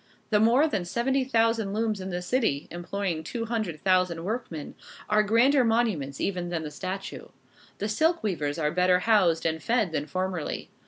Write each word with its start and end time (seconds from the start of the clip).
The 0.31 0.39
more 0.39 0.67
than 0.67 0.83
seventy 0.83 1.23
thousand 1.23 1.73
looms 1.73 2.01
in 2.01 2.09
the 2.09 2.23
city, 2.23 2.67
employing 2.71 3.23
two 3.23 3.45
hundred 3.45 3.81
thousand 3.83 4.23
workmen, 4.23 4.73
are 5.07 5.21
grander 5.21 5.63
monuments 5.63 6.19
even 6.19 6.49
than 6.49 6.63
the 6.63 6.71
statue. 6.71 7.27
The 7.77 7.87
silk 7.87 8.23
weavers 8.23 8.57
are 8.57 8.71
better 8.71 9.01
housed 9.01 9.45
and 9.45 9.61
fed 9.61 9.91
than 9.91 10.07
formerly. 10.07 10.71